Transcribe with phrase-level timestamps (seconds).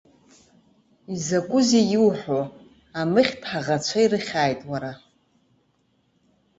[1.13, 2.41] Изакәызеи иуҳәо,
[2.99, 4.91] амыхьтә ҳаӷацәа ирыхьааит, уара.